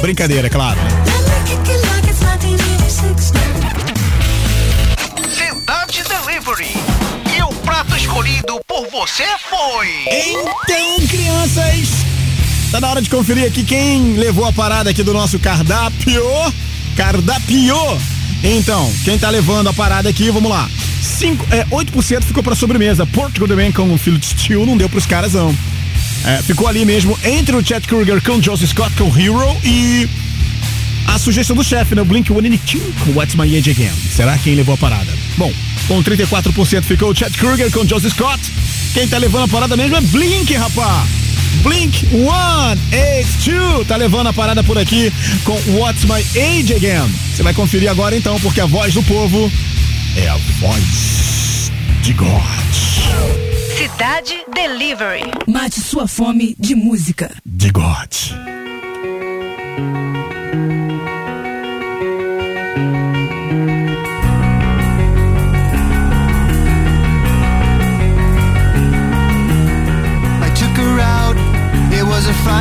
Brincadeira, 0.00 0.46
é 0.46 0.50
claro. 0.50 0.80
Let 0.80 1.22
me 1.28 1.40
kick 1.46 1.70
it 1.70 1.86
like 1.88 2.08
it's 2.08 2.20
1986 2.22 3.32
now. 3.32 3.40
Cidade 5.30 6.02
Delivery. 6.08 6.74
E 7.36 7.42
o 7.42 7.48
prato 7.64 7.94
escolhido 7.96 8.60
por 8.66 8.88
você 8.88 9.26
foi. 9.48 9.88
Então, 10.08 11.06
crianças, 11.06 11.88
tá 12.70 12.80
na 12.80 12.88
hora 12.88 13.02
de 13.02 13.10
conferir 13.10 13.44
aqui 13.44 13.64
quem 13.64 14.14
levou 14.14 14.44
a 14.44 14.52
parada 14.52 14.90
aqui 14.90 15.02
do 15.02 15.12
nosso 15.12 15.38
cardápio. 15.38 16.22
Cardápio. 16.96 17.76
Então, 18.42 18.90
quem 19.04 19.18
tá 19.18 19.28
levando 19.28 19.68
a 19.68 19.72
parada 19.72 20.08
aqui, 20.08 20.30
vamos 20.30 20.50
lá. 20.50 20.70
Cinco, 21.02 21.44
é, 21.50 21.64
8% 21.64 22.22
ficou 22.22 22.42
pra 22.42 22.54
sobremesa. 22.54 23.04
Portugal 23.06 23.48
também 23.48 23.72
com 23.72 23.92
o 23.92 23.98
filho 23.98 24.18
de 24.18 24.26
steel, 24.26 24.64
não 24.64 24.76
deu 24.76 24.88
pros 24.88 25.04
caras 25.04 25.32
não. 25.32 25.54
É, 26.24 26.42
ficou 26.42 26.68
ali 26.68 26.84
mesmo 26.84 27.18
entre 27.24 27.56
o 27.56 27.66
Chad 27.66 27.84
Kruger 27.86 28.22
com 28.22 28.36
o 28.36 28.42
Joseph 28.42 28.70
Scott 28.70 28.94
com 28.94 29.04
o 29.04 29.18
Hero 29.18 29.56
e 29.64 30.08
a 31.08 31.18
sugestão 31.18 31.56
do 31.56 31.64
chefe, 31.64 31.94
né? 31.94 32.02
O 32.02 32.04
Blink 32.04 32.28
182 32.28 32.94
com 33.04 33.18
What's 33.18 33.34
My 33.34 33.56
Age 33.56 33.70
Again. 33.70 33.92
Será 34.14 34.38
quem 34.38 34.54
levou 34.54 34.74
a 34.74 34.78
parada? 34.78 35.12
Bom, 35.36 35.52
com 35.88 36.02
34% 36.02 36.82
ficou 36.84 37.10
o 37.10 37.16
Chad 37.16 37.34
Kruger 37.36 37.70
com 37.72 37.86
Joseph 37.86 38.12
Scott. 38.12 38.40
Quem 38.94 39.08
tá 39.08 39.18
levando 39.18 39.44
a 39.44 39.48
parada 39.48 39.76
mesmo 39.76 39.96
é 39.96 40.00
Blink, 40.00 40.54
rapá. 40.54 41.04
Blink 41.62 42.06
182 42.06 43.86
tá 43.86 43.96
levando 43.96 44.28
a 44.28 44.32
parada 44.32 44.62
por 44.62 44.78
aqui 44.78 45.12
com 45.44 45.52
What's 45.76 46.04
My 46.04 46.20
Age 46.20 46.74
Again. 46.74 47.08
Você 47.34 47.42
vai 47.42 47.54
conferir 47.54 47.90
agora 47.90 48.16
então, 48.16 48.38
porque 48.40 48.60
a 48.60 48.66
voz 48.66 48.94
do 48.94 49.02
povo 49.02 49.50
é 50.16 50.28
a 50.28 50.36
voz 50.60 51.70
de 52.02 52.12
God. 52.12 52.30
Cidade 53.76 54.34
Delivery. 54.54 55.30
Mate 55.46 55.80
sua 55.80 56.06
fome 56.06 56.54
de 56.58 56.74
música. 56.74 57.30
De 57.44 57.70
God. 57.70 58.59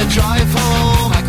the 0.00 0.08
drive 0.08 0.52
home, 0.54 1.19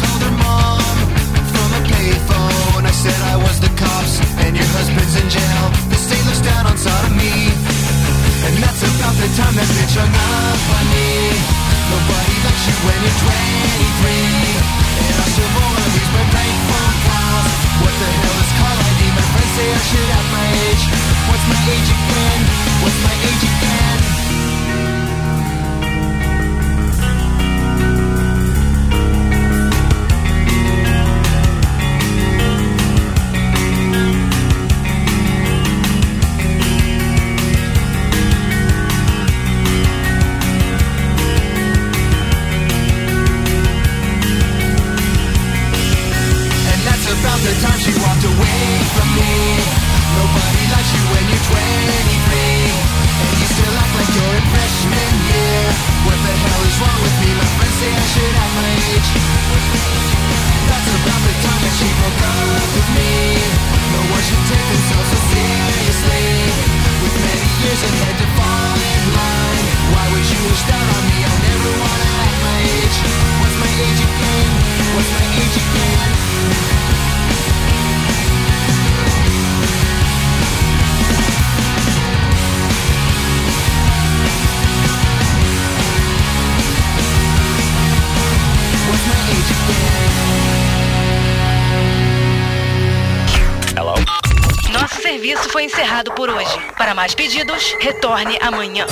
pedidos, 97.42 97.76
retorne 97.80 98.38
amanhã. 98.40 98.86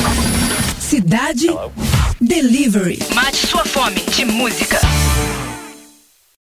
Cidade 0.80 1.48
Delivery. 2.20 3.00
Mate 3.14 3.48